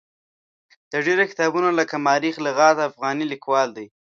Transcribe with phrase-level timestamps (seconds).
[0.91, 3.87] د ډېرو کتابونو لکه ما رخ لغات افغاني لیکوال دی.